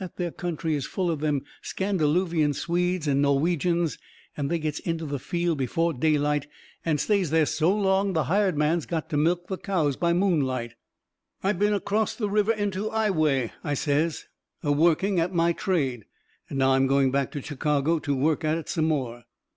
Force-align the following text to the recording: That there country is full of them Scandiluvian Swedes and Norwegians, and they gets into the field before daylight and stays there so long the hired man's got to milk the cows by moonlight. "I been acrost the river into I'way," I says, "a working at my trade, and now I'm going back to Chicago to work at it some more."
That 0.00 0.16
there 0.16 0.32
country 0.32 0.74
is 0.74 0.84
full 0.84 1.12
of 1.12 1.20
them 1.20 1.44
Scandiluvian 1.62 2.54
Swedes 2.56 3.06
and 3.06 3.22
Norwegians, 3.22 3.98
and 4.36 4.50
they 4.50 4.58
gets 4.58 4.80
into 4.80 5.06
the 5.06 5.20
field 5.20 5.58
before 5.58 5.92
daylight 5.92 6.48
and 6.84 6.98
stays 6.98 7.30
there 7.30 7.46
so 7.46 7.72
long 7.72 8.12
the 8.12 8.24
hired 8.24 8.58
man's 8.58 8.84
got 8.84 9.08
to 9.10 9.16
milk 9.16 9.46
the 9.46 9.56
cows 9.56 9.94
by 9.94 10.12
moonlight. 10.12 10.74
"I 11.44 11.52
been 11.52 11.72
acrost 11.72 12.18
the 12.18 12.28
river 12.28 12.52
into 12.52 12.90
I'way," 12.90 13.52
I 13.62 13.74
says, 13.74 14.24
"a 14.60 14.72
working 14.72 15.20
at 15.20 15.32
my 15.32 15.52
trade, 15.52 16.04
and 16.50 16.58
now 16.58 16.72
I'm 16.72 16.88
going 16.88 17.12
back 17.12 17.30
to 17.30 17.40
Chicago 17.40 18.00
to 18.00 18.12
work 18.16 18.44
at 18.44 18.58
it 18.58 18.68
some 18.68 18.86
more." 18.86 19.22